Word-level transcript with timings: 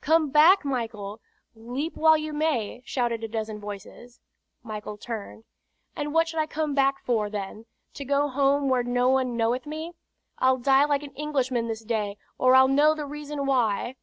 "Come 0.00 0.30
back, 0.30 0.64
Michael! 0.64 1.20
Leap 1.54 1.94
while 1.94 2.16
you 2.16 2.32
may!" 2.32 2.82
shouted 2.86 3.22
a 3.22 3.28
dozen 3.28 3.60
voices. 3.60 4.18
Michael 4.62 4.96
turned: 4.96 5.44
"And 5.94 6.14
what 6.14 6.26
should 6.26 6.38
I 6.40 6.46
come 6.46 6.74
back 6.74 7.04
for, 7.04 7.28
then, 7.28 7.66
to 7.92 8.04
go 8.06 8.28
home 8.28 8.70
where 8.70 8.82
no 8.82 9.10
one 9.10 9.36
knoweth 9.36 9.66
me? 9.66 9.92
I'll 10.38 10.56
die 10.56 10.86
like 10.86 11.02
an 11.02 11.12
Englishman 11.12 11.68
this 11.68 11.84
day, 11.84 12.16
or 12.38 12.54
I'll 12.54 12.66
know 12.66 12.94
the 12.94 13.04
reason 13.04 13.44
why!" 13.44 13.96